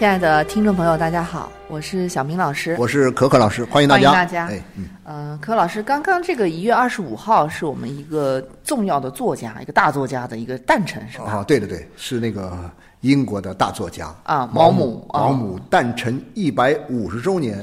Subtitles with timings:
[0.00, 2.74] 亲爱的听众朋友，大家好，我是小明老师。
[2.78, 4.10] 我是可可老师，欢迎大家。
[4.10, 4.46] 欢迎大家。
[4.46, 11.24] 哎，嗯，呃，可老师，刚刚这个一月二十五号是我们一个重要的作家，一个大作家的一个诞辰，是吧？
[11.26, 12.58] 啊，对对对，是那个
[13.02, 17.62] 英国的大作家啊，毛姆，毛姆诞辰一百五十周年，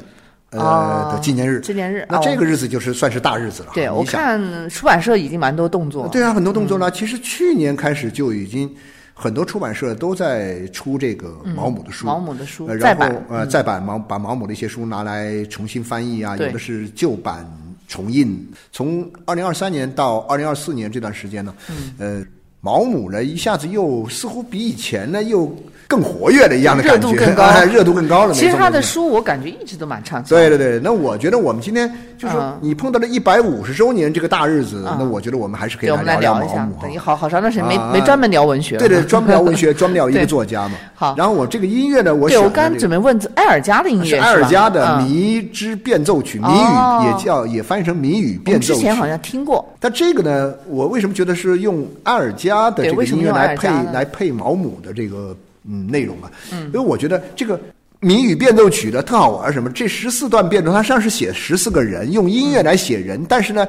[0.51, 1.59] 呃的纪念日。
[1.61, 3.71] 纪念日，那这个日子就是算是大日子了。
[3.73, 6.07] 对，我看出版社已经蛮多动作。
[6.09, 6.91] 对啊，很多动作了。
[6.91, 8.71] 其实去年开始就已经。
[9.19, 17.43] 很多出版社都在出这个毛姆的书，毛姆的书，然后呃再版毛把毛姆的一些书拿来重新翻译啊，有的是旧版
[17.87, 18.47] 重印。
[18.71, 21.51] 从二零二三年到二零二四年这段时间呢，
[21.97, 22.23] 呃，
[22.67, 25.49] 毛姆呢一下子又似乎比以前呢又。
[25.89, 28.33] 更活跃了一样的感觉，热度更高，热度更高了。
[28.33, 30.35] 其实他的书我感觉一直都蛮畅销。
[30.35, 36.67] 对对对，那我觉得我们今天就是你碰到了一百五十周年这个大日子，那我觉得我们还是可以来聊一下。
[36.81, 38.75] 等于好好长段时间没没专门聊文学。
[38.75, 40.75] 对对，专门聊文学， 专门聊一个作家嘛。
[40.93, 48.73] 好，然后我这个音乐呢，我对我刚准备问埃尔加的音乐是埃尔加的《迷之变奏曲》，谜语也叫也翻译成谜语变奏曲。
[48.73, 49.65] 之前好像听过。
[49.79, 55.35] 但这个呢，我为什么觉得是用埃尔加的这个音乐来配来配毛姆的这个？
[55.69, 57.59] 嗯，内容啊，因为我觉得这个
[57.99, 59.69] 谜语变奏曲的特好玩，什么？
[59.71, 63.67] 这十四段变奏，它实际上是写十四个人，用音乐来写人，但是呢，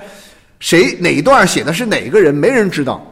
[0.61, 3.05] 谁哪一段写的是哪个人，没人知道。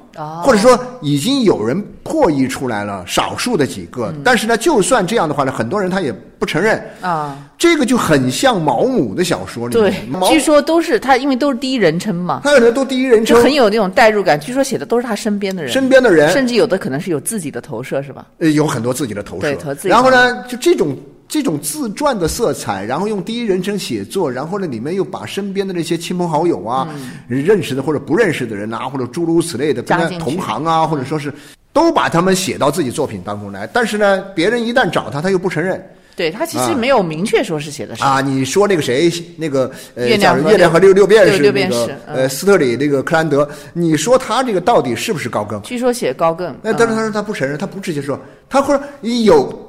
[0.43, 7.37] 或者说已经有人破译出来了，少数的几个，但是呢，就算这样的话呢，很多人他也不承认啊。
[7.59, 9.93] 这个就很像毛姆的小说里，对，
[10.29, 14.39] 据说都是他，因为都是第一人称嘛，他有的都第一人称，就很有那种代入感。
[14.39, 18.27] 据说写的都是他身边的人，身边的人，甚至有的可能是有自己的投射，是吧？
[18.39, 20.97] 呃，有很多自己的投射，对，然后呢，就这种。
[21.29, 26.89] 这种自传的色彩，然后用第一人称写作，然后呢，里面又把身边的那些亲朋好友啊、
[27.27, 31.33] 认识的或者不认识的人啊，或者诸如此类的跟他同行啊，或者说是
[31.73, 33.67] 都把他们写到自己作品当中来。
[33.67, 35.85] 但是呢，别人一旦找他，他又不承认。
[36.15, 38.23] 对他其实没有明确说是写的谁啊。
[38.23, 45.61] 你说那个谁，那个呃，月亮月亮和六六便士那个呃，斯特里那个克兰德，你说他这个到底是不是高更？
[45.61, 46.57] 据说写高更。
[46.63, 49.66] 那但是他说他不承认，他不直接说，他或者有。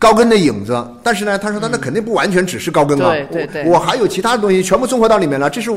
[0.00, 5.70] 高跟的影子，但是呢，他说他那肯定不完全只是高跟啊，对对对，我还有其他的东西全部综合到里面了，这是，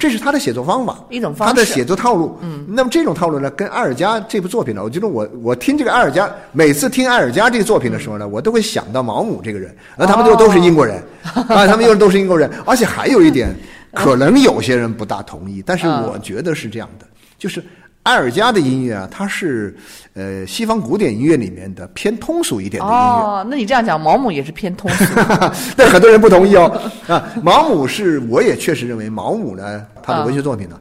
[0.00, 2.38] 这是他的写作方法，一种方式，他的写作套路。
[2.40, 13.54] 嗯，那么这种套路呢，跟埃尔加这部作品呢，我觉得我我听这个埃尔加，每次听埃尔加这个作品的时候呢，我都会想到毛姆这个人，而他们都都是英国人啊，他们又都是英国人， 而且还有一点，
[13.92, 17.06] 可能有些人不大同意，但是我觉得是这样的，
[17.38, 17.62] 就是。
[18.08, 19.76] 埃尔加的音乐啊，它是
[20.14, 22.96] 呃西方古典音乐里面的偏通俗一点的音乐。
[22.96, 25.04] 哦，那你这样讲，毛姆也是偏通俗。
[25.76, 26.80] 但很多人不同意哦。
[27.06, 30.80] 啊，毛姆是，我也确实认为毛姆呢，他的文学作品呢，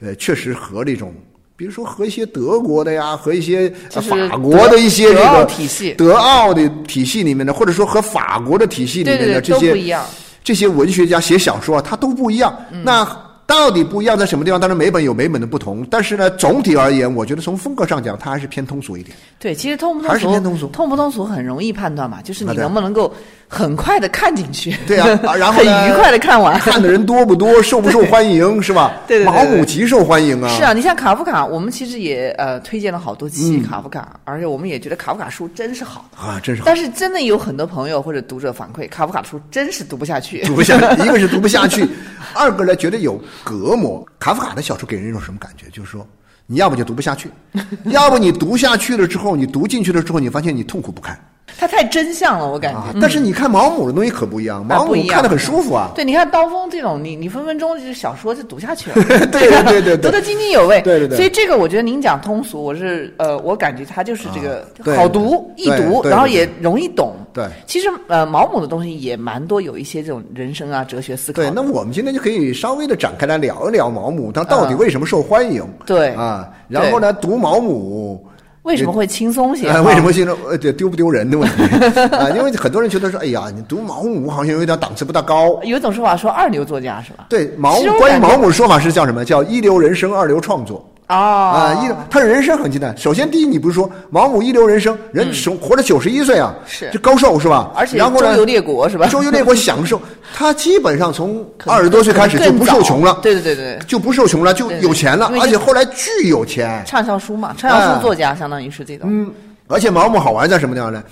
[0.00, 1.12] 呃，确实和这种，
[1.56, 9.94] 比如说和一些德国的呀，和一些法国的一些这个体系、德奥的体系里面的，或者说和法国的体系里面的这些
[10.42, 12.56] 这些文学家写小说啊，他都不一样。
[12.82, 13.06] 那。
[13.52, 14.58] 到底不一样在什么地方？
[14.58, 19.14] 当然每本有每本的不同，但是呢，总体而言，我觉得从风格上讲，它还是偏通俗一点。
[19.38, 23.12] 对，其实通不通俗还是偏通俗，通不通俗很容易判断嘛，就是你能不能够。
[23.54, 25.06] 很快的看进去，对啊，
[25.36, 28.90] 然后很愉快的看完，看的人多不多，受不受欢迎，是吧？
[29.06, 30.48] 对对毛姆极受欢迎啊！
[30.56, 36.62] 是啊，你像卡夫卡，我们其实也呃推荐了好多期卡夫卡，而且我们也觉得卡夫卡书真是好啊，真是。
[36.62, 36.64] 好。
[36.64, 41.02] 但是真的有很多朋友或者读者反馈，卡夫卡书真是读不下去，读不下去。
[41.04, 41.86] 一个是读不下去，
[42.32, 44.04] 二个呢觉得有隔膜。
[44.18, 45.66] 卡夫卡的小说给人一种什么感觉？
[45.70, 46.06] 就是说，
[46.46, 47.30] 你要不就读不下去，
[47.86, 51.18] 要不你读下去了之后，你读进去了之后，你发现你痛苦不堪。
[51.58, 52.98] 它太真相了，我感觉。
[53.00, 55.90] 但是你看毛姆的东西可不一样，毛姆看的很舒服啊。
[55.94, 58.94] 对，你看刀锋这种，你你分分钟就小说就读下去了。
[59.26, 60.80] 对对对对，读得津津有味。
[60.80, 61.16] 对对对。
[61.16, 64.66] 所以这个我觉得您讲通俗，我是呃，我感觉他就是这个
[64.96, 67.14] 好读易读，然后也容易懂。
[67.32, 67.46] 对。
[67.66, 71.42] 其实呃，毛姆的东西也蛮多，有一些这种人生啊、哲学思考。
[71.42, 75.64] 对，那我们今天就可以稍微的展开来聊一聊毛姆，他到底为什么受欢迎？
[75.86, 78.26] 对啊，然后呢，读毛姆。
[78.62, 79.66] 为什么会轻松些？
[79.80, 80.38] 为什么轻松？
[80.48, 81.64] 呃，丢不丢人的问题
[82.14, 82.30] 啊？
[82.30, 85.58] 因为很多人觉得说，哎呀，你读毛姆好像有点档次不大高。
[85.64, 87.26] 有一种说法说二流作家是吧？
[87.28, 89.24] 对，毛关于毛姆的说法是叫什么？
[89.24, 90.88] 叫一流人生，二流创作。
[91.12, 91.84] 啊啊！
[91.84, 92.96] 一他的人生很简单。
[92.96, 97.70] 首先，第一，你不是说毛姆一流人生，人生活了九十一岁啊，是这高寿是吧？
[97.74, 99.06] 而且周游列国是吧？
[99.08, 100.00] 周游列国享受，
[100.34, 103.18] 他基本上从二十多岁开始就不受穷了。
[103.22, 106.82] 对对对对，就不受穷了，就有钱了，而且后来巨有钱。
[106.86, 109.06] 畅销书嘛，畅销书作家相当于是这种。
[109.10, 109.30] 嗯，
[109.68, 111.02] 而且毛姆好玩在什么地方呢？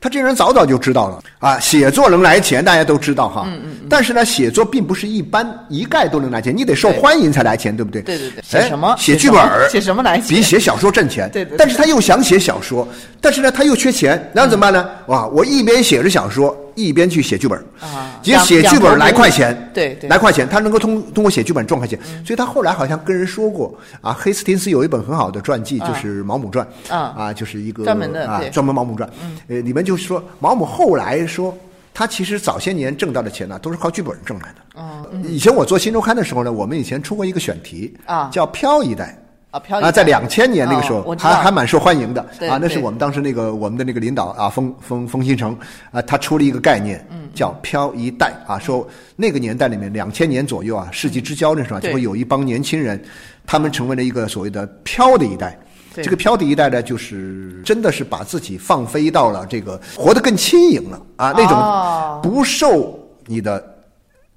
[0.00, 3.44] 他这人早早就知道了啊，写作能来钱，大家都知道哈。
[3.46, 3.86] 嗯嗯。
[3.88, 8.00] 但是呢，写作并不是一般一概都能来钱，你得受欢迎才来钱，对不对？
[8.00, 8.42] 对对对。
[8.42, 8.94] 写什么？
[8.98, 9.38] 写剧本
[9.70, 10.28] 写什么来钱？
[10.28, 11.28] 比写小说挣钱。
[11.30, 11.58] 对对。
[11.58, 12.88] 但是他又想写小说，
[13.20, 14.88] 但是呢，他又缺钱，然后怎么办呢？
[15.10, 16.56] 哇，我一边写着小说。
[16.76, 29.06] 一边去写剧本啊，其实写剧本来快钱，对对，来快钱，他能够通通过写剧本赚快钱，所以他后来好像跟人说过啊，黑斯廷斯有一本很好的传记，就是《毛姆传》啊，啊，就是一个专门的啊，专门《毛姆传》，
[29.48, 31.54] 呃，里面就是说毛姆后来说，
[31.92, 34.80] 他其实早些年挣到的钱呢，都是靠剧本挣来的。
[34.80, 39.14] 哦，以前我做新周刊的时候呢，我们以前出过一个选题啊，叫“漂一代”。
[39.50, 42.56] 啊，漂啊，在两千年那个时候，还还蛮受欢迎的啊。
[42.60, 45.56] 那是我们当时那个我们的那个领导啊，封封封新成
[45.90, 47.04] 啊，他出了一个概念，
[47.34, 48.86] 叫“漂一代”啊，说
[49.16, 53.02] 那个年代里面，两千年左右啊，世纪之交那时候，就会有一帮年轻人，
[53.44, 55.58] 他们成为了一个所谓的“漂”的一代。
[55.96, 63.69] 这个“漂”的一代呢，就是真的是把自己放飞到了这个活得更轻盈了啊，那种不受你的。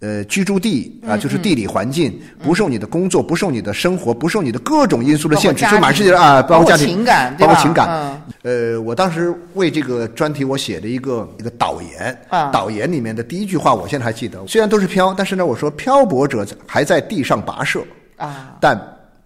[0.03, 8.21] 呃，居住地啊，就是地理环境不受你的工作，不受你的生活，不受你的各种因素的限制，就满世界啊，包括家庭、情感，包括情感。
[8.41, 12.21] 呃，我当时为这个专题，我写了一个一个导言，
[12.51, 14.45] 导言里面的第一句话，我现在还记得。
[14.45, 17.81] 虽然都是漂，但是呢，我说漂泊者还在地上跋涉
[18.17, 18.77] 啊，但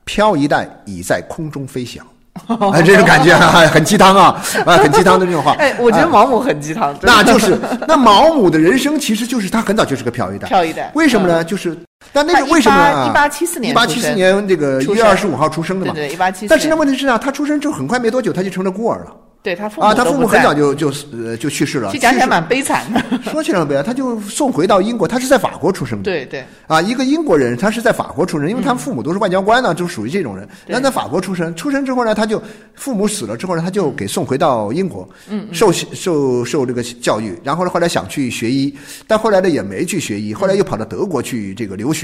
[0.05, 2.05] 漂一代已在空中飞翔。
[2.71, 3.35] 啊，这种感觉
[3.67, 5.53] 很鸡汤啊，啊，很鸡汤的这种话。
[5.59, 6.95] 哎，我觉得毛姆很鸡汤。
[7.01, 7.57] 那就是
[7.87, 10.47] 那毛姆的人生，其实就是他很早就是个漂一代。
[10.47, 10.91] 漂一代。
[10.95, 11.43] 为什么呢？
[11.43, 11.77] 就是，
[12.13, 13.07] 但那个为什么呢？
[13.09, 15.93] 一八七四年，一八七四年这个一月二十五号出生的嘛。
[15.93, 16.47] 对对，一八七四。
[16.47, 19.15] 但是呢，问题是呢，他出生之后很快没多久，他就成了孤儿了。
[19.43, 21.89] 对他父母啊，他父母很早就就呃就去世了。
[21.91, 23.01] 去讲起来蛮悲惨的。
[23.31, 26.03] 说起来悲惨，他就送回到英国，他是在法国出生的。
[26.03, 26.43] 对对。
[26.65, 30.45] 啊，一个英国人，他是在法国出生，因为他们父母都是外交官呢，就属于这种人。
[30.65, 32.41] 那在法国出生，出生之后呢，他就
[32.75, 37.39] 父母死了之后呢，他就给送回到英国，嗯，受受受这个教育。
[37.41, 38.75] 然后呢，后来想去学医，
[39.07, 41.96] 但后来呢也没去学医，后来又跑到德国去这个留学。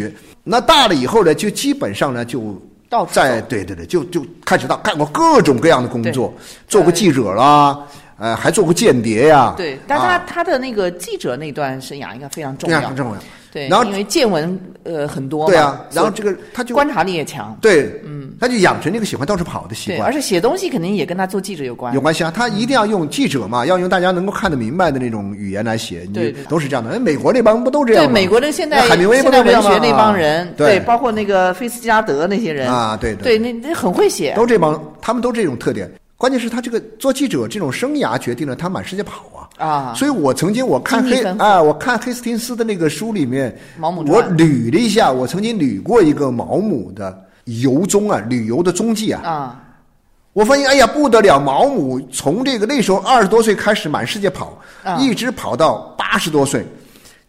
[0.44, 2.62] 那大了以后呢，就基本上呢就。
[3.10, 6.31] 在对对对，就就开始到干过各种各样的工作，
[6.68, 7.75] 做过记者啦，
[8.19, 9.51] 呃，还做过间谍呀。
[9.57, 13.18] 对，但他他的那个记者那段生涯应该非常重要，非常重要。
[13.54, 27.00] 对，然后因为见闻呃很多，对啊，然后这个他就观察力也强，对，嗯，他就养成这个喜欢到处跑的习惯，而且写东西肯定也跟他做记者有关，有关系啊，他一定要用记者嘛，要用大家能够看得明白的那种语言来写，对，都是这样的。
[27.00, 28.10] 美国那帮不都这样吗？
[28.10, 35.88] 对，美国的现在海明威现代文学那帮人，对，包括那个菲斯加德那些人啊，对对，那那很会写，都这帮，他们都这种特点。
[36.18, 39.93] 关键是他这个做记者这种生涯决定了他满世界跑啊啊！
[39.96, 49.60] 所以我曾经我看黑啊，我看黑斯廷斯的那个书里面，毛姆我捋了一下，我曾经捋过一个毛姆的游踪啊，旅游的踪迹啊啊！
[50.34, 54.58] 我发现哎呀不得了，毛姆从这个那时候二十多岁开始满世界跑，
[55.00, 56.65] 一直跑到八十多岁，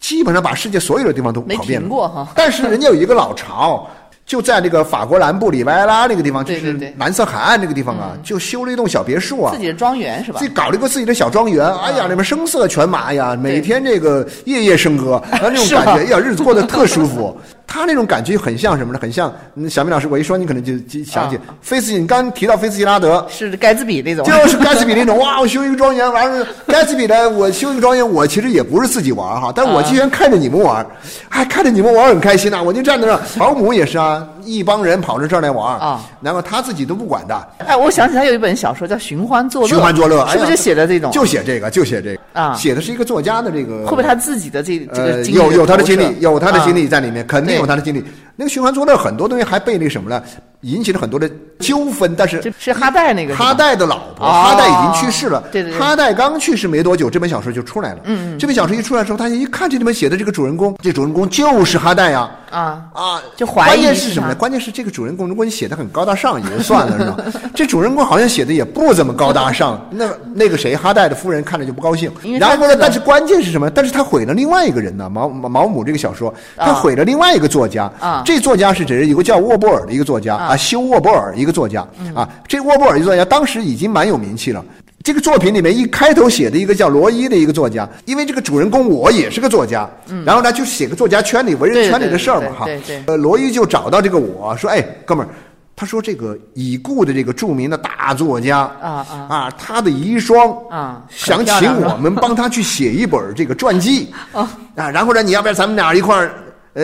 [0.00, 1.88] 基本上把世界所有的地方都跑遍了。
[1.88, 2.28] 过哈。
[2.34, 3.88] 但是人家有一个老巢。
[4.26, 10.38] 就在那个法国南部里维埃拉那个地方，就是蓝色海岸那个地方啊，就修了一栋小别墅啊，自己的庄园是吧？
[10.38, 17.36] 自己搞了一个自己的小庄园，哎呀，里面声色犬马呀，每天这个夜夜笙歌，然 后那种感觉，哎呀，日子过得特舒服。
[17.74, 18.98] 他那种感觉很像什么呢？
[19.02, 19.34] 很像
[19.68, 25.18] 小明老师，我一说你可能就就想起菲斯，你刚提到菲斯杰拉德是盖茨比那种，就是盖茨比那种。
[25.18, 30.86] 哇，我修一个庄园，完了盖茨比的，我修一个庄园，我其实也不是自己玩哈，但我居然看着你们玩，
[31.30, 33.20] 哎，看着你们玩很开心呐，我就站在那儿。
[33.36, 37.48] 保姆也是啊，一帮人跑到这儿来玩啊，然后他自己都不管的。
[37.58, 41.10] 哎，我想起他有一本小说叫《寻欢作乐》，寻欢作乐是不是就写的这种？
[41.10, 43.84] 就写这个，就写这个啊，写的是一个作家的这个。
[43.84, 45.38] 会不会他自己的这这个经历？
[45.38, 48.02] 有有他的经历，有他的经历在里面，肯定他的经历。
[48.36, 50.24] 那个循环作乐很多东西还被那什么了？
[50.64, 55.42] 引起了很多的纠纷，但是是哈代那个哈代的老婆，哈代已经去世了。
[55.52, 57.98] 对对对，哈代刚去世没多久，这本小说就出来了。
[58.04, 62.30] 嗯嗯，这本小说一出来的时候，大家一看这里面写的这个主人公，这主人公就是哈代呀。
[62.50, 64.34] 啊啊，就怀疑关键是什么呢？
[64.36, 67.40] 关键是这个主人公，如果你写的很高大上也就算了，是吧？
[67.52, 69.84] 这主人公好像写的也不怎么高大上。
[69.90, 72.12] 那那个谁，哈代的夫人看着就不高兴。
[72.38, 72.76] 然后呢？
[72.80, 73.68] 但是关键是什么？
[73.68, 75.10] 但是他毁了另外一个人呢？
[75.10, 77.90] 毛毛姆这个小说，他毁了另外一个作家。
[77.98, 82.28] 啊，这作家是指有个叫沃波尔的一个作家啊，修沃波尔一个作家啊。
[82.46, 84.64] 这沃波尔一个作家当时已经蛮有名气了。
[85.02, 89.86] 这个作品里面一开头写的一个叫罗伊的一个作家，因为这个主人公我也是个作家，
[90.24, 92.66] 然后呢就写个作家圈里文人圈里的事儿嘛哈。
[93.04, 95.28] 呃，罗伊就找到这个我说，哎，哥们儿，
[95.76, 106.32] 他说这个已故的这个著名的大作家啊啊啊，他的遗孀啊想请我们帮他去写一本这个传记啊，然后呢，你要不然咱们俩一块儿
[106.74, 106.82] 呃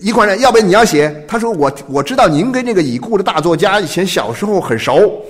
[0.00, 1.24] 一块人，要不然你要写？
[1.26, 5.22] 他说我我知道您跟这个已故的大作家以前小时候很熟。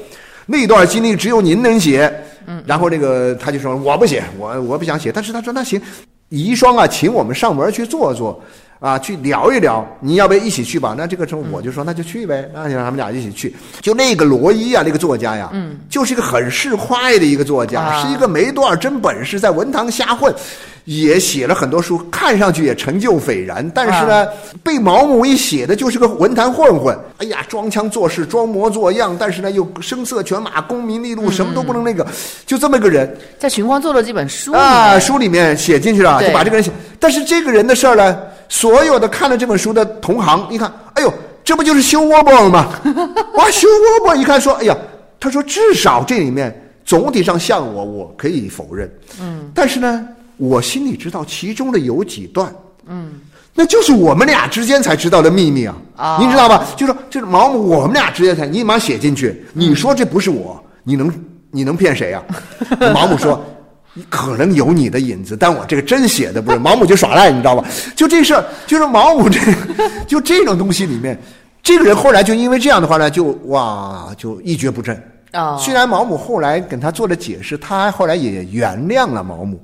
[0.44, 2.12] 那段经历只有您能写，
[2.46, 5.80] 嗯，然后那个他就说我不写，我我不想写，但是他说那行，
[6.30, 8.42] 遗孀啊，请我们上门去坐坐，
[8.80, 10.96] 啊，去聊一聊，你要不要一起去吧？
[10.98, 13.54] 那这个时候我就说那就去呗，那就让他们俩一起去。
[13.80, 20.34] 就那个罗伊啊，那个作家呀，嗯，就是一个很市侩的一个作家，是一个没多少真本事，在文坛瞎混。
[20.84, 24.26] 也写了很多书，看上去也成就斐然，但是呢，
[24.64, 26.98] 被毛姆一写的就是个文坛混混。
[27.18, 32.04] 哎呀，装腔作势，装模作样，但是呢又声色犬马，功名利禄什么都不能那个，
[32.44, 33.16] 就这么个人。
[33.38, 36.72] 在寻光做了几本书啊，书里面写进去了，就把这个人写。
[36.98, 42.72] 但是这个人的事儿呢，所有的看了这本书的同行一看，哎呦，这不就是修沃伯吗？
[43.34, 44.76] 哇，修窝伯一看说，哎呀，
[45.20, 48.92] 他说至少这里面总体上像我，我可以否认。
[49.20, 50.08] 嗯，但是呢。
[50.36, 52.52] 我心里知道其中的有几段，
[52.86, 53.12] 嗯，
[53.54, 55.76] 那就是我们俩之间才知道的秘密啊！
[55.96, 56.64] 啊，您知道吧？
[56.76, 61.12] 就说就是毛姆，我们俩之间才你马写进去，你说这不是我，你能
[61.50, 62.22] 你能骗谁啊？
[62.94, 63.44] 毛姆说，
[64.08, 66.58] 可能有你的影子，但我这个真写的不是。
[66.60, 67.64] 毛姆就耍赖，你知道吧？
[67.94, 69.38] 就这事儿，就是毛姆这，
[70.08, 71.16] 就这种东西里面，
[71.62, 75.00] 这个人后来就因为这样的话呢，就哇，就一蹶不振
[75.32, 75.56] 啊。
[75.58, 79.60] 虽然毛姆后来跟他做了解释，他后来也原谅了毛姆。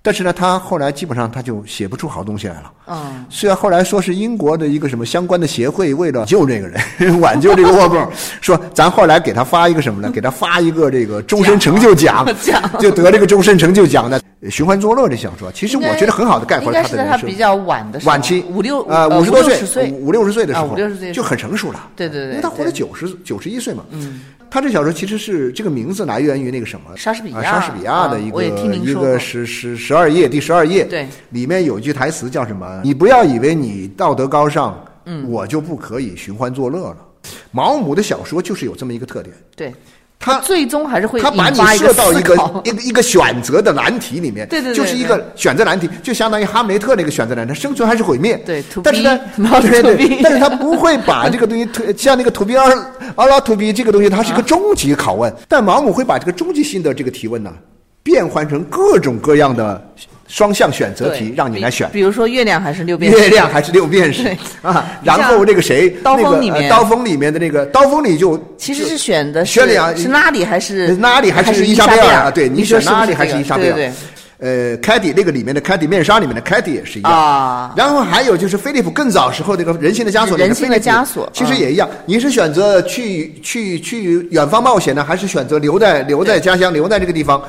[0.00, 2.72] 但是呢，他后来基本上他就写不出好东西来了。
[2.86, 8.08] 嗯，虽然后来说是英国的一个什么相关的协会为了救这个人， 挽救这个沃克，
[8.40, 10.10] 说咱后来给他发一个什么呢？
[10.10, 12.24] 给他发一个这个终身成就奖，
[12.78, 14.18] 就得这个终身成就奖的
[14.50, 15.50] 《寻欢作乐》这小说。
[15.52, 17.18] 其实我觉得很好的概括了他的人生。
[17.20, 21.88] 他比较晚的晚期五六呃五十多岁五六十岁的时候，五六十岁就很成熟了。
[21.96, 23.84] 对对对，因为他活了九十九十一岁嘛。
[23.90, 24.20] 嗯。
[24.50, 32.80] 他这小说其实是这个名字来源于那个什么莎士比亚，莎士比亚的一个一个十十十二页第十二页，对，里面有一句台词叫什么？
[32.82, 36.96] 你不要以为你道德高尚，嗯，我就不可以寻欢作乐了。
[37.50, 39.72] 毛姆的小说就是有这么一个特点，对。
[40.18, 42.34] 他最终还是会他把你设到一个
[42.64, 48.36] 一个一个选择的难题里面，对对对，就是一个选择难题，就相当于哈姆雷特那个选择难题，生存还是毁灭？
[48.44, 49.18] 对，但是呢，
[49.62, 52.84] 对对，但是他不会把这个东西特 像那个 to be or
[53.14, 57.52] or not to be 这个东西，它是一个终极拷问，但毛姆会把这个终极性的这个提问呢，
[58.02, 59.80] 变换成各种各样的。
[60.28, 64.86] 双向选择题让你来选，比如说月亮还是六便士，月亮还是六便士啊。
[65.02, 72.30] 然后那个谁，刀锋里面，刀锋里面的那个刀锋里就其实是选的选两是拉里还是拉里还是伊莎贝尔啊？
[72.30, 73.74] 对你选拉里还是伊莎贝尔？
[73.74, 73.90] 对
[74.40, 77.74] 呃，凯蒂那个里面的凯蒂面纱里面的凯蒂也是一样啊。
[77.76, 81.88] 然后还有就是菲利普更早时候那个人性的枷锁，人性的枷锁其实也一样。
[82.06, 87.42] 你是选择去去去远方冒险呢，还是选择留在留在家乡留在这个地方？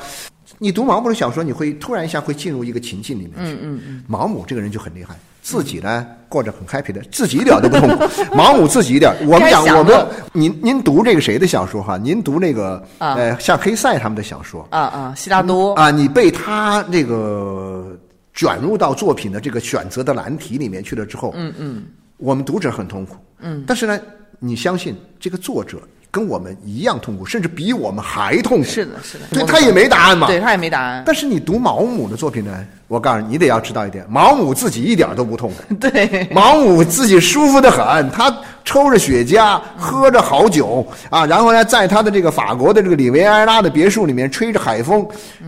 [0.62, 3.54] 你读毛姆的小说，你会突然一下会进入一个情境里面去。
[3.54, 4.04] 嗯嗯嗯。
[4.06, 8.04] 毛姆这个人就很厉害，自己呢过着很 happy 的，自己一点都不痛苦。
[8.36, 11.96] 毛姆自己一点，我们讲我们您您读这个谁的小说哈？
[11.96, 17.98] 您读那个呃像黑塞他们的小说啊啊，希拉多啊，你被他这个
[18.34, 21.84] 卷入到作品的这个选择的难题里面去了之后，嗯嗯，
[22.18, 23.16] 我们读者很痛苦。
[23.38, 23.98] 嗯，但是呢，
[24.38, 25.80] 你相信这个作者。
[26.10, 28.64] 跟我们一样痛苦，甚至比我们还痛苦。
[28.64, 30.26] 是的，是的，对他也没答案嘛。
[30.26, 31.02] 对他也没答案。
[31.06, 32.66] 但是你读毛姆的作品呢？
[32.88, 35.74] 我告诉你，你得要知道一点，毛姆自己一点都不痛苦。
[35.78, 45.06] 对，毛姆自己舒服的很，他抽着雪茄，喝着好酒啊，然后呢，在他的这个法国的这个里维埃拉的别墅里面吹着海风，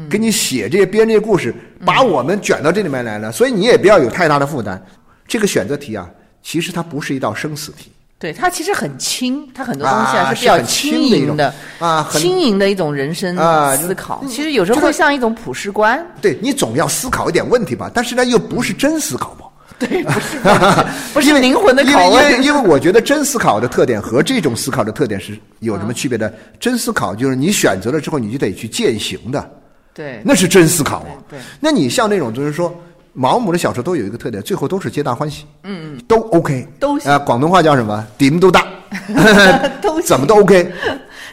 [0.09, 1.53] 给你写这些编这些故事，
[1.85, 3.33] 把我们卷到这里面来了。
[3.33, 4.81] 所以你也不要有太大的负担。
[5.27, 6.09] 这个选择题啊，
[6.45, 7.91] 其实它不是一道生死题。
[8.23, 13.37] 对它其实很轻，它很多东西啊是比较轻盈的啊，轻盈的一种人生
[13.77, 14.25] 思考。
[14.29, 16.01] 其实有时候会像一种普世观。
[16.21, 19.47] 对你总要思考一点问题吧，但是呢，又不是真思考吧。
[19.77, 20.39] 对，不是
[21.15, 22.25] 不是灵魂的拷问。
[22.31, 26.33] 因为因为我觉得真思考的特点和这种思考的特点是有什么区别的？
[26.61, 29.51] 真思考就是你选择了之后，你就得去践行的。
[29.93, 31.11] 对，那是真思考啊。
[31.29, 32.73] 对，那你像那种就是说，
[33.13, 35.45] 毛姆的小说都有一个特点，最后都是皆大欢喜。
[35.65, 38.07] 嗯嗯，都 OK，都啊，广东话叫什么？
[38.17, 38.67] 顶都大，
[39.83, 40.73] 都怎么都 OK。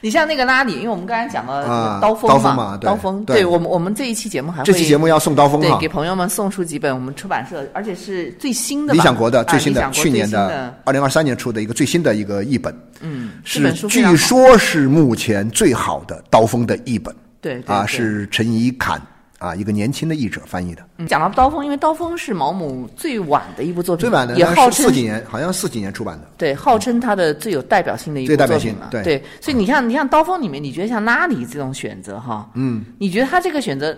[0.01, 19.01] 你像那个拉里，因为我们刚才讲了刀锋嘛，刀锋，对我们我们这一期节目还会这期节目要送刀锋对，给朋友们送出几本我们出版社，而且是最新的理想国的最新的去年的二零二三年出的一个最新的一个译本，嗯，是据说是目前最好的刀锋的译本，对啊，是陈怡侃。
[19.39, 20.85] 啊，一个年轻的译者翻译的。
[21.07, 26.27] 讲到刀锋，因为刀锋是毛姆最晚的一部作品，最晚的也号称四几年，好像四几年出版的。
[26.37, 28.89] 对，号称他的最有代表性的一部作品了。
[28.91, 33.97] 对，所以你看，你看刀锋里面，你觉得像拉里这种选择哈，嗯，你觉得他这个选择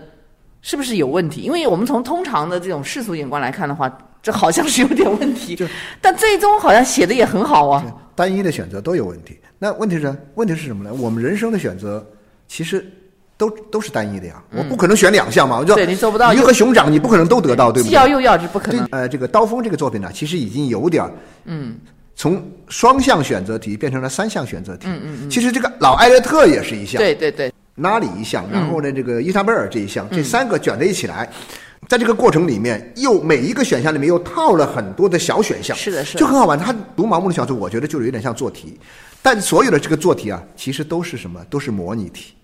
[0.60, 1.40] 是不是有问题？
[1.40, 5.56] 因为我们从通常的这种世俗眼光来看的话，这好像是有点问题。
[5.56, 5.66] 就，
[6.00, 7.84] 但最终好像写的也很好啊。
[8.14, 9.36] 单一的选择都有问题。
[9.58, 10.94] 那问题是，问题是什么呢？
[10.94, 12.06] 我们人生的选择
[12.46, 12.86] 其实。
[13.42, 15.58] 都都是单一的呀，我不可能选两项嘛。
[15.58, 17.90] 我对你做不到鱼和熊掌，你不可能都得到，对不对？
[17.90, 18.86] 既要又要是不可能。
[18.92, 21.04] 呃，这个刀锋这个作品呢，其实已经有点
[21.46, 21.74] 嗯，
[22.14, 24.86] 从双向选择题变成了三项选择题。
[24.86, 25.30] 嗯嗯嗯。
[25.30, 31.28] 其实这个老艾略特也是一项，对对对，拉里一项，然后呢，这个伊莎贝尔这一项，这三个卷在一起来，
[31.88, 35.76] 在这个过程里面，又每一个选项里面又套了很多的小选项。
[35.76, 36.56] 是的，是就很好玩。
[36.56, 38.78] 他读盲目的小说，我觉得就是有点像做题，
[39.20, 41.44] 但所有的这个做题啊，其实都是什么？
[41.50, 42.34] 都是模拟题。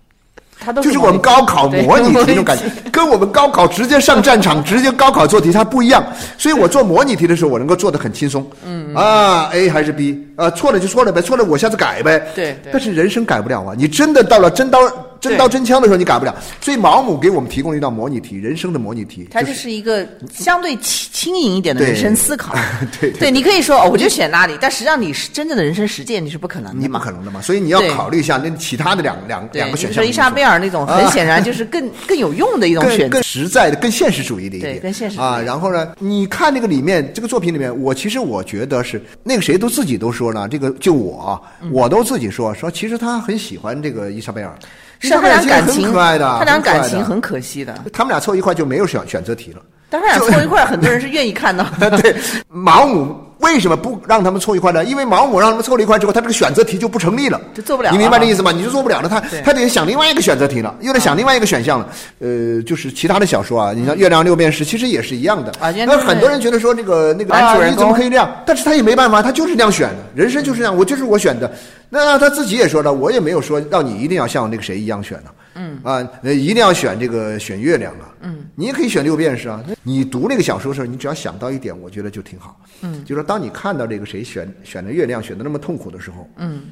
[0.82, 6.04] 就是我们高考模拟题那种感觉， 跟我们高考直接上战场、直接高考做题它不一样。
[6.36, 8.44] 所以我做模拟题的时候，我能够做的很轻松。
[8.66, 10.26] 嗯啊，A 还是 B？
[10.36, 12.26] 啊，错了就错了呗，错了我下次改呗。
[12.34, 12.58] 对。
[12.72, 13.74] 但是人生改不了啊！
[13.76, 14.78] 你真的到了真刀。
[15.20, 19.26] 真刀真枪的时候你改不了，所以毛姆给我们提供了一道模拟题，人生的模拟题。
[19.30, 22.54] 它就是一个相对轻轻盈一点的人生思考。
[23.00, 27.40] 对对，你可以说哦，我就选那里，但实际上你是真正的人生实践你是不可能的，你不可能的嘛。
[27.40, 30.02] 所以你要考虑一下那其他的两两两个选项。
[30.02, 34.78] 说伊莎贝尔那种，很显然就是更更有用的一种选择，更实在的、更现实主义的一点。
[34.80, 35.40] 更现实啊。
[35.40, 41.40] 然后呢，你看那个里面这个作品里面，我其实我觉得是那个谁都自己都说了，这个就我
[41.72, 44.56] 我都自己说说，其实他很喜欢这个伊莎贝尔。
[45.00, 47.74] 是他俩感情，他俩感情很可惜的。
[47.92, 49.60] 他们俩凑一块就没有选选择题了。
[49.90, 51.64] 当然俩凑一块， 很多人是愿意看的。
[52.02, 52.14] 对，
[52.48, 53.16] 毛姆。
[53.38, 54.84] 为什么不让他们凑一块呢？
[54.84, 57.92] 因为毛姆让他们凑了一块之后，他这个选择题就不成立了，就做不了。
[57.92, 58.50] 你明白这意思吗？
[58.50, 61.86] 你就做不了了，他他得想另外一个选择题了，又得想另外一个选项了。
[62.18, 65.52] 呃，就是其他的小说啊，你像《月亮六便士》，其实也是一样的。
[65.60, 68.28] 啊，那很多人觉得说那个那个男主人怎么可以这样？
[68.44, 69.98] 但是他也没办法，他就是这样选的。
[70.16, 71.48] 人生就是这样，我就是我选的。
[71.90, 75.30] 那他自己也说了，我也没有说让你一定要像那个谁一样选呢。
[75.60, 78.14] 嗯啊，一定要选这个选月亮啊。
[78.20, 79.64] 嗯，你也可以选六便士啊。
[79.82, 82.60] 你读那个小说的时候，你只要想到一点，我觉得就挺好。
[82.82, 86.62] 嗯，就说当你看到这个谁选选的月亮选的那么痛苦的时候，嗯，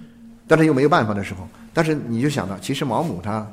[0.47, 3.45] 但是又没有办法的时候，但是你就想到，其实毛姆他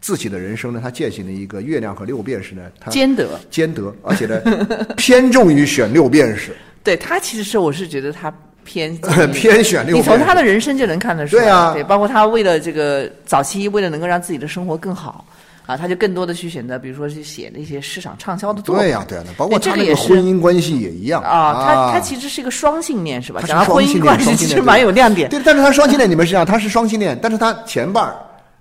[0.00, 4.40] 自己的人生呢，他践行了一个月亮和六便士呢，他兼得兼得，而且呢
[4.96, 6.56] 偏重于选六便士。
[6.82, 8.32] 对他其实是我是觉得他
[8.68, 8.94] 偏
[9.32, 15.24] 偏选六，你从他的人生就能看得出来，对啊，对，包括他为了这个早期为了能够让自己的生活更好。
[15.66, 18.84] 啊，他就更多的去选择，比如说去写那些市场畅销的作品。
[18.84, 21.62] 对呀，对呀，包括他那个婚姻关系也一样啊。
[21.62, 23.42] 他他其实是一个双性恋，是吧？
[23.46, 25.28] 讲婚姻关系其实蛮有亮点。
[25.28, 28.10] 对，但是他双性恋，你们是这样，他是双性恋，但是他前半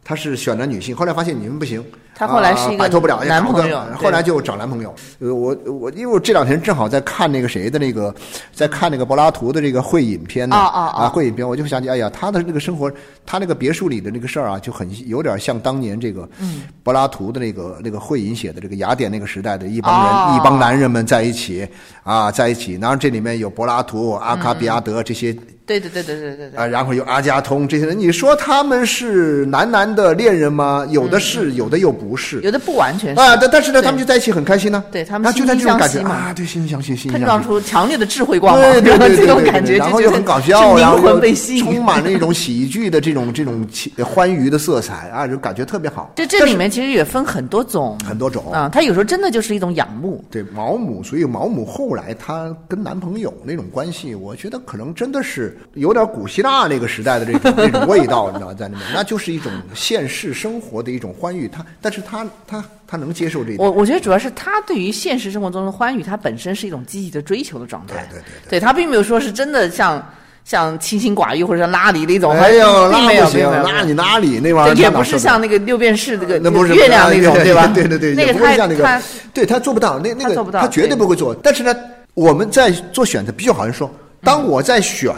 [0.08, 0.10] 儿。
[0.10, 1.84] 他是选了女性，后来发现你们不行，
[2.16, 4.96] 他后来是一个摆脱不了男朋友，后来就找男朋友。
[5.20, 8.16] 呃，我我因为我这两天正好在看那个谁的那个，
[8.54, 12.90] 在看那个柏拉图的这个会影片呢啊啊啊会影片，我就想起哎呀，他的那个生活，
[13.26, 16.26] 他那个别墅里的那个事儿啊，就很有点像当年这个
[16.84, 21.68] 柏拉图的那个那个会影写的这个雅典那个时代的一帮人一帮男人们在一起
[22.04, 25.36] 啊在一起，然后这里面有柏拉图、阿卡比亚德这些。
[25.68, 26.66] 对对对对对对对啊！
[26.66, 30.88] 然后有阿加通这些人，你说他们是男男的恋人吗？
[30.90, 33.36] 有的是，有的又不是，有的不完全是啊。
[33.36, 34.82] 但但是呢，他们就在一起很开心呢。
[34.90, 43.68] 对他们就在这种感觉啊，对，惺惺相惜，惺惺相惜，放出强烈的智慧光芒，对对对这种感觉，然后又很搞笑，灵魂被吸引，充满那种喜剧的这种 这种
[44.06, 46.14] 欢愉的色彩啊，就感觉特别好。
[46.16, 48.70] 这这里面其实也分很多种，很多种啊。
[48.72, 50.24] 他有时候真的就是一种仰慕。
[50.32, 56.28] 对毛姆，所以毛姆后来他跟男朋友那种关系，我觉得可能真的是有点古。
[56.28, 61.48] 希腊那个时代的这种那种味道，你知道在里面，那就是一种现实生活的一种欢愉。
[61.48, 68.06] 他，但是他他他能接受这我我觉得主要是他对于现实生活中的欢愉，他本身是一种积极的追求的状态。
[68.10, 70.06] 对对对，对他并没有说是真的像
[70.44, 72.32] 像清心寡欲或者像拉里那种。
[72.34, 77.66] 哎呦，并没有，拉你拉里那玩意儿，也不是像那个六便士那个那不是月亮那种，对吧？
[77.74, 79.02] 对对对，那个他他
[79.34, 81.34] 对他做不到，那那个他绝对不会做。
[81.36, 81.74] 但是呢。
[82.14, 83.88] 我们在做选择，比如好像说，
[84.24, 85.14] 当我在选，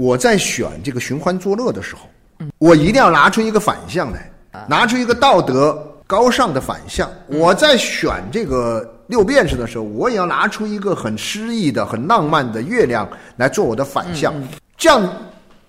[0.00, 2.08] 我在选这个寻欢作乐的时候，
[2.56, 4.30] 我一定要拿出一个反向来，
[4.66, 7.06] 拿出一个道德高尚的反向。
[7.26, 14.32] 我在选这个六便士的时候，我也要拿出一个很诗意的、很浪漫的月亮来做我的反向，
[14.74, 15.06] 这样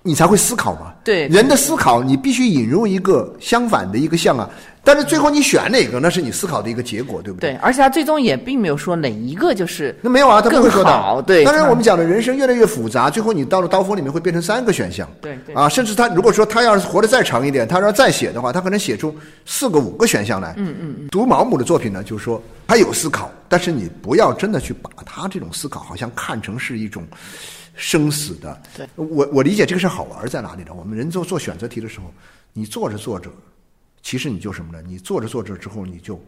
[0.04, 0.94] 你才会思考嘛。
[1.04, 4.50] 对，人的思考你必须引入一个相反的一个项啊。
[4.84, 7.52] 但是最后你选哪个，那是你思考的一个结果，对不对？
[7.52, 11.24] 对，而且他最终也并没有说哪一个就是那没有啊，他不会说的。
[11.28, 15.08] 对，当然我们讲的人生越来越复杂，最后你到了刀锋里面会变成三个选项。
[15.22, 20.56] 对对啊，甚至他如果说他要是活得再长一点，他要再写的话，他可能写出四个五个选项来。
[20.58, 21.08] 嗯嗯嗯。
[21.12, 27.04] 读毛姆的作品呢，就是说他有思考，但是你不要真的去把他这种思考好像看成是一种
[27.82, 28.62] 生死的。
[28.78, 30.72] 对，我我理解这个是好玩在哪里呢？
[30.78, 32.14] 我们人做做选择题的时候，
[32.54, 33.30] 你做着做着。
[34.04, 34.78] 其实你就什么呢？
[34.88, 36.20] 你做着做着之后，你就，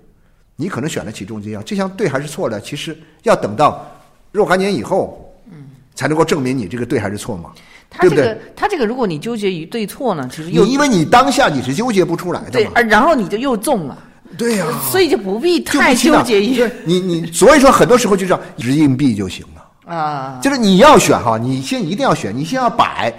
[0.56, 2.60] 你可能选了其中一样，这项对还是错的？
[2.60, 3.86] 其实要等到
[4.32, 7.52] 若干年以后，嗯，才能够证明你这个对还是错嘛，
[8.00, 8.36] 对不对？
[8.56, 13.98] 他这个，如果你纠结于对错呢，其实你因为你当下你是纠结不出来的，对，然后你就又中了，
[14.38, 19.63] 对呀，所以就不必太纠结于你你，所以说很多时候就这样，掷硬币就行了。
[19.86, 23.14] 啊，就是你要选哈，你先一定要选，你先要摆，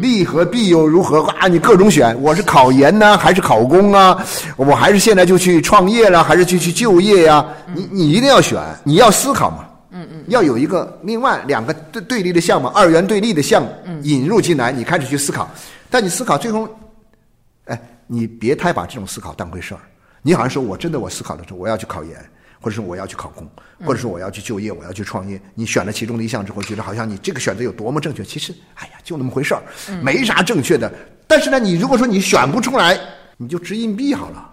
[0.00, 1.22] 利和弊又如何？
[1.38, 4.22] 啊，你各种选，我是考研呢，还是考公啊？
[4.56, 7.46] 我还是现在就去创业了，还是去去就业呀？
[7.74, 9.66] 你你一定要选，你要思考嘛。
[9.92, 13.68] 嗯嗯，要有一个另外两个对对立的项目，二元对立的项目
[14.02, 15.50] 引入进来，你开始去思考。
[15.88, 16.68] 但你思考最后，
[17.64, 19.80] 哎，你别太把这种思考当回事儿。
[20.22, 22.14] 你好像说我真的我思考的时候，我要去考研。
[22.60, 23.48] 或者说我要去考公，
[23.86, 25.40] 或者说我要去就业，我要去创业。
[25.54, 28.22] 你选了其中的一项之后，觉得好像你这个选择有多么正确？
[28.22, 29.62] 其实，哎呀，就那么回事儿，
[30.02, 30.92] 没啥正确的。
[31.26, 32.98] 但是呢，你如果说你选不出来，
[33.38, 34.50] 你就掷硬币好了，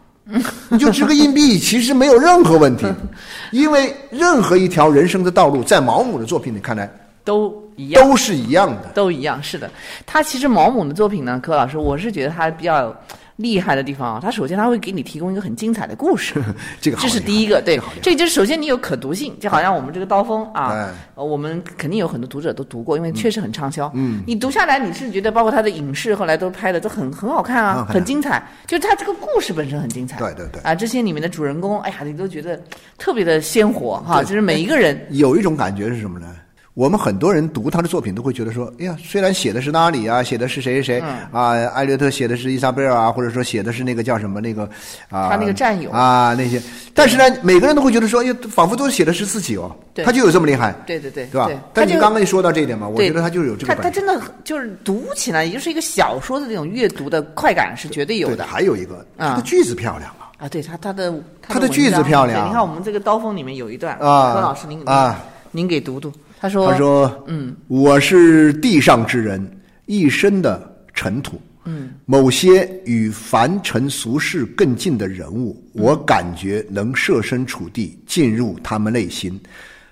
[0.70, 2.88] 你就掷个硬币，其实没有任何问题。
[3.52, 6.90] 因为任何一条人生的道路，在毛姆的作品里看来
[7.26, 9.44] 都一样，都是一样的，都一样。
[9.44, 9.70] 是的，
[10.06, 12.96] 他其实毛姆的作品呢，柯老师，我是觉得他比较。
[13.38, 16.36] 厉害的地方啊，他首先他会给你提供一个很精彩的故事，
[16.82, 23.92] 这个这是第一个，对，这就是首先你有可读性，就好像我们这个刀锋啊，我们肯定有很多读者都读过，因为确实很畅销。
[23.96, 30.18] 嗯，你读下来，你是觉得包括他的影视后来都拍的都很很好看啊，很精彩，就是他这个故事本身很精彩。
[30.18, 30.62] 对对对。
[30.64, 32.60] 啊，这些里面的主人公，哎呀，你都觉得
[32.98, 35.00] 特别的鲜活哈，就是每一个人。
[35.12, 36.28] 有一种感觉是什么呢？
[36.78, 44.62] 我们很多人读他的作品都会觉得说，哎呀，虽然写的是拉里啊，写的是谁谁谁啊，艾略特写的是伊莎贝尔啊，或者说写的是那个叫什么那个
[45.10, 45.90] 啊，他那个战友。
[45.90, 46.62] 啊那些，
[46.94, 51.50] 但是呢，每个人都会觉得说，哎，仿佛都写的是自己哦，他就有这么厉害，对对对，对吧？
[51.74, 58.46] 但你刚刚一说到这一点嘛，我觉得他就有这个，他他真的就是读起来，也就是一个小说的这种阅读的快感是绝对有的。
[58.46, 61.12] 还有一个，他的句子漂亮啊，啊，对他他的
[61.42, 66.14] 他的句子漂亮，你看我们这个刀锋里面有一段，啊，何老师您啊，您给读读。
[66.40, 71.42] 他说：“他说，嗯，我是地上之人，一身的尘土。
[71.66, 79.38] 嗯，某些与凡尘俗世更近的人物，我感觉能设身处地进入他们内心，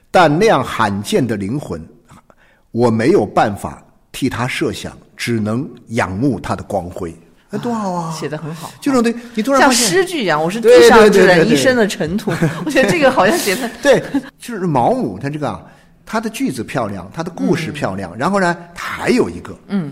[0.09, 1.83] 但那样罕见的灵魂，
[2.71, 7.13] 我没有办法替他设想，只能仰慕他的光辉。
[7.49, 8.13] 那多好啊！
[8.13, 10.41] 写的很好，就种对，你突然像诗句一样。
[10.41, 12.31] 我是地上之人，一身的尘土。
[12.65, 14.01] 我觉得这个好像写的对，
[14.39, 15.59] 就是毛姆他这个。”
[16.05, 19.91] 他的句子漂亮，他的故事漂亮，然后呢，他还有一个，嗯，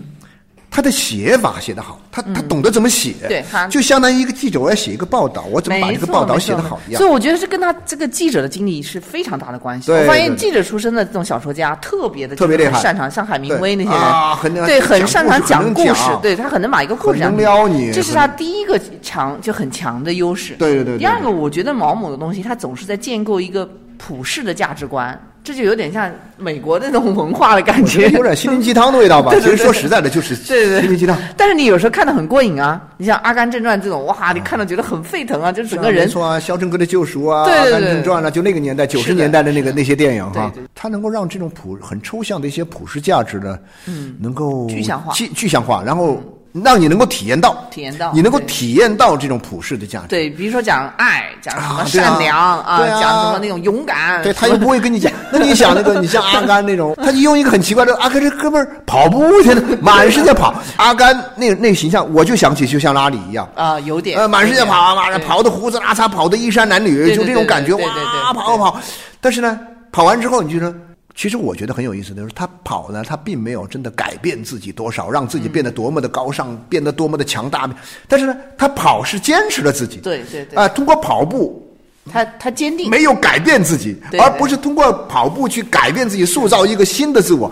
[0.70, 6.98] 他的写法写得好，他他懂得怎么写，对，就相当于一个记者，我要写一个报道，我怎么把这个报道写得好一样。
[7.00, 9.90] 所以我觉得是跟他这个记者的经历是非常大的关系。
[9.90, 17.36] 我发现记者出身的这种小说家特别的特别厉害，擅长像海明威那些人啊，对，很擅长讲故事，对他很能把一个故事讲。
[17.36, 20.54] 撩你，这是他第一个强就很强的优势。
[20.54, 20.98] 对对对。
[20.98, 25.20] 第二个，我觉得毛姆的东西，他总是在建构一个普世的价值观。
[25.44, 29.30] 这就有点像美国那种文化的感觉，有点心灵鸡汤的味道吧？
[29.34, 31.14] 其实说实在的，就是心灵鸡汤。
[31.36, 32.80] 但是你有时候看的很过瘾啊！
[32.96, 36.06] 你像《阿甘正传》这种，哇，你看了觉得很沸腾啊，就整个人。
[36.06, 46.22] 没错啊，《肖申克的救赎》啊，《阿甘正传》啊，就那个年代九十年代的那个那些电影哈，它能够让这种普很抽象的一些普世价值呢，嗯，能够具象化，具具象化，然后。
[46.62, 50.06] 让你能够体验到，体验到，你能够体验到这种普世的价值。
[50.06, 54.22] 对，比如说讲爱，讲什么善良啊，讲什么那种勇敢。
[54.22, 55.12] 对他又不会跟你讲。
[55.32, 60.54] 那你想那个，你像阿甘那种，他就用一个很奇怪的阿甘这哥们儿跑步去了，满世界跑。
[60.78, 68.78] 阿甘那那个形象，我就想起就像拉里一样啊，有点呃，满世界跑啊，跑的胡子拉碴，跑的衣衫褴褛，就这种感觉哇，跑跑。
[69.20, 69.58] 但是呢，
[69.90, 70.72] 跑完之后，你就说。
[71.14, 77.70] 其实我觉得很有意思的是，他跑呢，他并没有真的改变自己多少，让自己变得多么的高尚，变得多么的强大。
[78.08, 79.98] 但是呢，他跑是坚持了自己。
[79.98, 80.58] 对对对。
[80.58, 81.64] 啊，通过跑步，
[82.10, 87.50] 他他坚定，没有改变自己，而不是通过跑步去改变自己，塑造一个新的自我。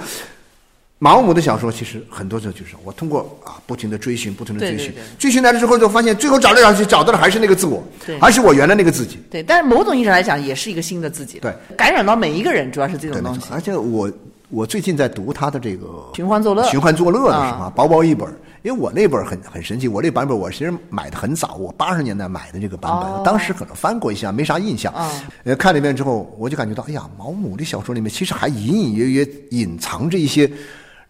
[1.03, 7.83] 毛姆的小说其实很多时候就是我通过啊不停的追寻，不停的追寻，追寻来了之后就发现，最后找来找去找到的还是那个自我，
[8.21, 9.19] 还是我原来那个自己。
[9.29, 11.41] 对，但是某种意义上来讲，也是一个新的自己。
[11.41, 13.41] 对，感染到每一个人，主要是这种东西。
[13.51, 14.09] 而且我
[14.49, 17.73] 我最近在读他的这个寻欢作乐，寻欢作乐的是吧？
[17.75, 18.29] 薄薄一本，
[18.63, 24.95] 因为我那本很很神奇，我那版本我其实买的很早，我八十年代买的这个版本，当时可能翻过一下，没啥印象。
[25.43, 30.49] 呃，看了一遍之后，我就感觉到，哎呀，毛姆的小说里面其实还隐隐约约隐藏着一些。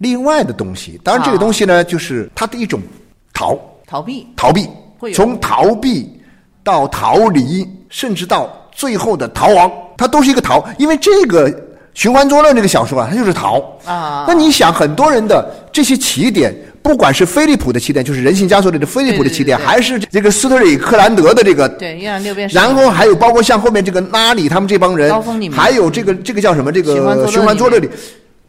[0.03, 2.83] 另外的东西，当然这个东西呢，就是它的一种
[3.33, 4.27] 逃逃避。
[4.37, 4.69] 逃避，
[5.15, 6.11] 从逃避
[6.65, 10.69] 到逃离，甚至到最后的逃亡，它都是一个逃。
[10.77, 11.49] 因为这个
[11.95, 13.61] 循环作乐这个小说啊，它就是逃。
[13.85, 14.25] 啊。
[14.27, 25.13] 那你想，很多人的这些起点，不管是菲利普的起点，就是《人性枷锁》里的菲利普的起点，还是这个斯特里克兰德的这个对六便士，然后还有包括像后面这个拉里他们这帮人，
[25.53, 26.73] 还有这个这个叫什么？
[26.73, 27.89] 这个循环作乐里。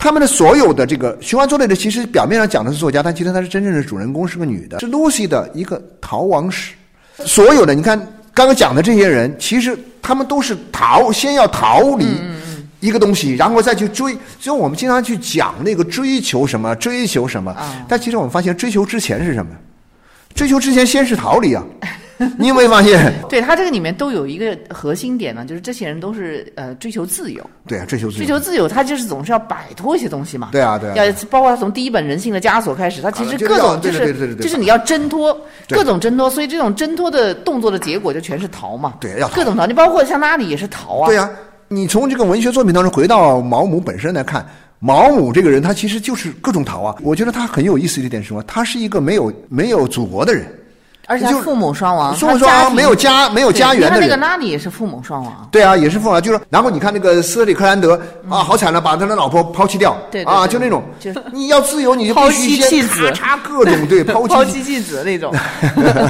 [0.03, 6.73] 他们的所有的这个循环作类的，其实表面上讲的是作家，但其实他是真正的主人公，是个女的，是 Lucy 的一个逃亡史。
[7.25, 7.97] 所有的你看
[8.33, 12.05] 刚刚讲的这些人，其实他们都是逃，先要逃离
[12.81, 14.13] 一个东西，然后再去追。
[14.41, 17.55] 所以我们经常去讲那个追求什么，追求什么。
[17.87, 19.53] 但其实我们发现，追求之前是什么？
[20.33, 21.63] 追求之前先是逃离啊。
[22.37, 23.11] 你有没有发现？
[23.27, 27.43] 对他这个里面都有一个核心点呢，就是这些人都是呃追求自由。
[27.67, 28.17] 对啊，追求自由。
[28.19, 30.49] 追求自由，他就是总是要摆脱一些东西嘛。
[30.51, 30.95] 对啊，对啊。
[30.95, 35.35] 要包括他从第一本《人性的枷锁》开始，他其实各种就是就是你要挣脱
[35.69, 38.93] 各种挣脱，所以这种挣脱的动作的结果就全是逃嘛。
[39.01, 39.65] 对，要各种逃。
[39.65, 41.07] 你包括像拉里也是逃啊。
[41.07, 41.29] 对啊，
[41.73, 44.45] 你从这个文学作品当中回到毛姆本身来看，
[44.79, 46.95] 毛姆这个人他其实就是各种逃啊。
[47.01, 48.43] 我觉得他很有意思的一点是什么？
[48.43, 50.45] 他是一个没有没有祖国的人。
[51.05, 54.07] 而且父母双亡，父母双亡，没有家，没有家园的人。
[54.07, 55.49] 那个拉里也是父母双亡。
[55.51, 59.97] 对啊，也是父母，就是然后你看那个斯里克兰德啊，好惨了，把他的老婆抛弃掉。
[60.09, 60.81] 对啊，就那种，
[61.33, 65.33] 你要自由，你就 必须先咔嚓各种对 抛弃抛弃弃子那种。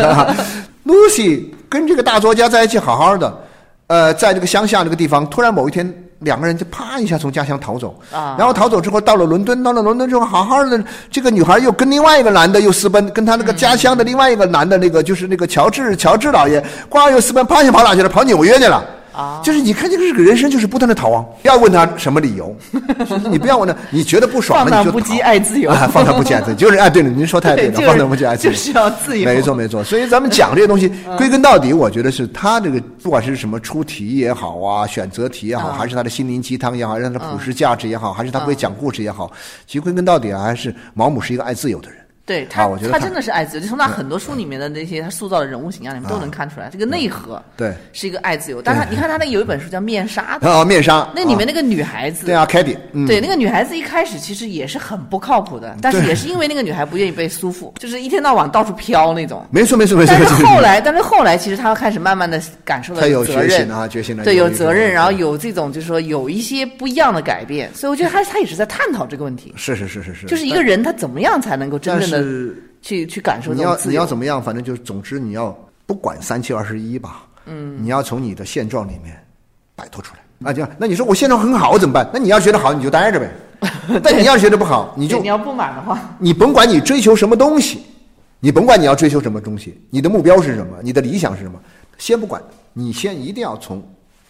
[0.86, 3.43] Lucy 跟这个大作家在一起好好的，
[3.88, 5.94] 呃，在这个乡下这个地方，突然某一天。
[6.24, 18.08] 两个人就啪一下从家乡逃走，啊，然后逃走之后到了伦敦，到了伦敦之后好好的，这个女孩又跟另外一个男的又私奔，跟他那个家乡的另外一个男的那个就是那个乔治乔治老爷，呱又私奔，啪一下跑哪去了？
[18.08, 18.82] 跑纽约去了。
[19.14, 22.56] 啊，就是你看这个人生就是不断的逃亡，不要问他什么理由，
[23.32, 28.54] 你不要问他，你觉得不爽了你就放荡不羁爱自由，啊 放荡不羁爱自由，就是哎，对了，您说太对了，放荡不羁爱自由。
[28.54, 29.84] 就是要自由，没错没错。
[29.84, 39.32] 所以咱们讲这些东西，归根到底，我觉得是他这个不管是什么出题也好啊，选择题也好，还是他的心灵鸡汤也好，还是他的普世价值也好，还是他会讲故事也好，
[39.68, 42.00] 其实归根到底还是毛姆是一个爱自由的人。
[42.26, 43.64] 对他，他真的是爱自由。
[43.64, 48.62] 就从他很多书里面的那些他塑造的人物形象里面都能看出来，这个内核对是一个爱自由。
[48.62, 59.46] 但他你看他那有一本书叫《面纱》啊， 面纱那里面那个女孩子对啊，Kitty 对那个女孩子一开始其实也是很不靠谱的，但是也是因为那个女孩不愿意被束缚，就是一天到晚到处飘那种。
[59.52, 60.16] 没错没错没错。
[60.18, 67.70] 但是后来，但是后来其实他开始慢慢的感受到责任啊，觉醒了对有责任，然后有这种就是说有一些不一样的改变。
[67.74, 69.54] 所以我觉得他他也是在探讨这个问题。
[69.58, 72.54] 是是是是是，就是一个人他怎么样才能够真正的。
[72.84, 74.44] 去去感受你要你要怎么样？
[74.44, 77.26] 反正就是总之你要不管三七二十一吧。
[77.46, 77.82] 嗯。
[77.82, 79.18] 你要从你的现状里面
[79.74, 80.50] 摆脱出来。
[80.50, 82.10] 啊，就那你说我现状很好怎么办？
[82.14, 83.32] 那你要觉得好你就待着呗。
[84.04, 87.86] 但你要觉得不好，你就你要不满的话， 你甭管你追求什么东西，
[88.42, 91.58] 你甭管你要追求什么东西，你的目标是什么，你的理想是什么，
[91.98, 93.82] 先不管，你先一定要从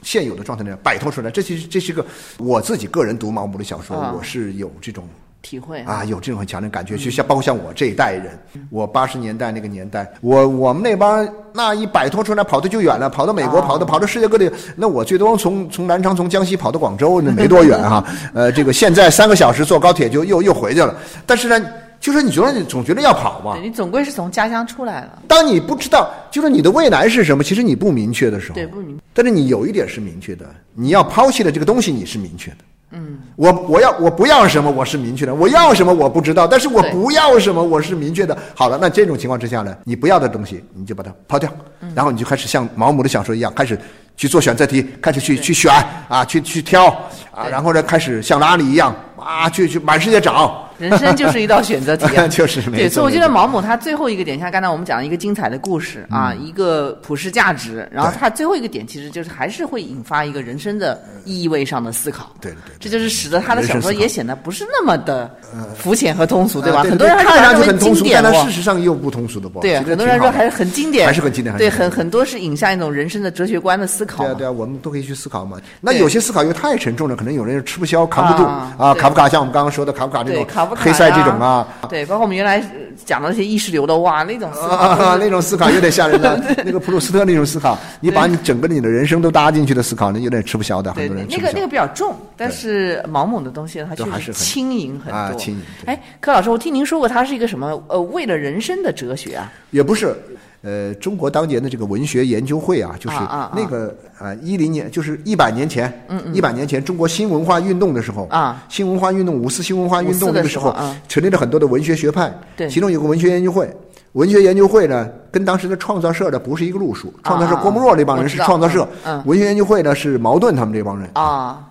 [0.03, 1.31] 现有的状态里摆脱出来。
[1.31, 2.05] 这其实这是个
[2.37, 5.07] 我自己个人读毛姆的小说，我是有这种。
[5.43, 8.31] 体会啊，有这种很强的感觉，就像包括像我这一代人，
[8.71, 18.03] 我八十年代那个年代，我我们那帮那一摆脱出来，跑的就远了，跑到美国，跑到跑到世界各地，那我最多从从南昌从江西跑到广州，那没多远哈。
[18.33, 20.95] 呃，这个现在三个小时坐高铁就又又回去了。
[21.25, 21.65] 但是呢，
[21.99, 23.57] 就是你觉得你总觉得要跑嘛？
[23.61, 25.21] 你总归是从家乡出来了。
[25.27, 28.97] 当你不知道就是你的未来是什么，其实你不明确的时候，对不明。
[29.13, 32.57] 但是你有一点是明确的，你要抛弃的这个东西你是明确的。
[32.95, 38.37] 嗯，我我要我不要什么，我是明确的；我要什么我不知道，但是我不要什么，我是明确的。
[38.55, 41.51] 好了，那这种情况之下呢，你不要的东西，你就把它抛掉，
[41.95, 43.77] 然后你就开始像毛姆的小说一样，开始
[44.15, 45.73] 去做选择题，开始去去选
[46.07, 46.85] 啊，去去挑
[47.31, 52.89] 啊，然后呢，开始像拉里一样啊，去去满世界找人生就是一道选择题， 就是对。
[52.89, 62.31] 所以我觉得毛姆他最后一个点，像刚才我们讲的一个精彩的故事啊，一个普世价值，然后他最后一个点其实就是还是会引发一个人生的意味上的思考。
[62.41, 65.33] 对对对，这就是使得他的小说也显得不是那么的
[65.77, 66.83] 肤浅和通俗，对吧？
[66.83, 71.55] 很多人看上去很通俗，但事实上又不通俗的，对，很多人说还是很经典，还是很经典。
[71.57, 74.23] 对，很很多是引向一种人生的哲学观的思考。
[74.25, 75.57] 对啊对啊，我们都可以去思考嘛。
[75.79, 78.93] 那有些思考又太沉重了，可能有人吃不消、扛不住啊。
[78.95, 82.63] 卡夫卡像我们刚刚说的卡夫卡这种黑塞这种啊，对，包括我们原来
[83.05, 86.41] 讲的那些意识流的哇，那种思考，那种思考有点吓人的。
[86.65, 90.93] 那个普鲁斯特那种思考，你把你整个你的人生都搭进去的思考，那有点吃不消的。
[90.93, 95.39] 很多人那个那个比较重，但是毛姆的东西它确实轻盈很多。
[95.39, 95.61] 轻盈。
[95.85, 99.51] 哎，柯老师，我听您说过，它是一个什么呃，为了人生的哲学啊？
[99.71, 100.15] 也不是。
[100.63, 103.17] 呃，中国当年的这个文学研究会啊，就是
[103.53, 105.91] 那个啊，一零年，就是一百年前，
[106.33, 110.73] 一百年前中国新文化运动的时候，啊，新文化运动，五四新文化运动那个时候，
[111.09, 113.69] 成立了很多的文学学派，对，其中有个文学研究会，
[114.13, 118.87] 文学研究会呢，跟当时的创造社的不是一个路数，创造社郭沫若那帮人是创造社，
[119.25, 121.61] 文学研究会呢是茅盾他们这帮人啊，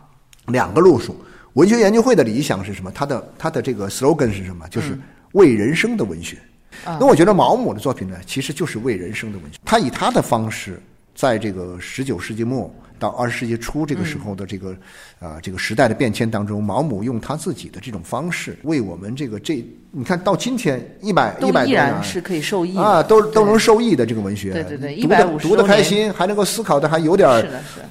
[0.48, 1.16] 两个路数。
[1.54, 2.90] 文学研究会的理想是什么？
[2.94, 4.66] 他的他的这个 slogan 是什么？
[4.68, 4.98] 就是
[5.32, 6.36] 为人生的文学。
[6.84, 9.58] 那我觉得毛姆的作品呢，其实就是为人生的文学。
[9.64, 10.80] 他以他的方式，
[11.14, 14.76] 在这个十九世纪末到二十世纪初这个时候的这个
[15.18, 27.44] 啊这个时代的变迁当中，毛姆用他自己的这种方式，为我们这个这你看到今天一百一百多年是可以受益啊，都都能受益的这个文学，对对对，读的读的开心，还能够思考的还有点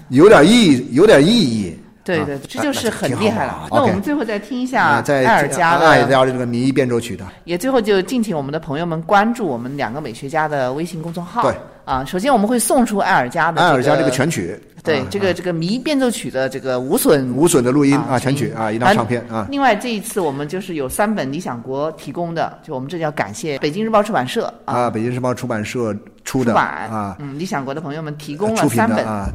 [0.09, 1.75] 有点意义，有点意义。
[2.03, 3.67] 对对，这就是很厉害了。
[3.69, 7.25] 那我们最后再听一下艾尔加的艾尔加的这个民意变奏曲的。
[7.45, 11.43] 也最后就敬请我们的朋友们关注我们两个美学家的微信公众号。
[11.43, 14.59] 对啊，首先我们会送出艾尔加的艾尔加这个全曲。
[14.83, 19.45] 对，这个这个迷变奏曲的这个无损无损的录音啊，全曲啊，一张唱片啊。
[19.51, 29.29] 另外这一次我们就是有三本理想国提供的，就我们这要感谢北京日报出版社啊，北京日报出版社出的啊，嗯，理想国的朋友们提供了三本啊。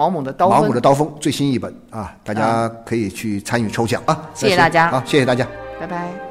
[0.00, 4.30] 毛姆的刀毛姆的刀锋最新一本啊，大家可以去参与抽奖啊！
[4.32, 5.46] 谢谢大家，好，谢谢大家，
[5.78, 6.29] 拜拜。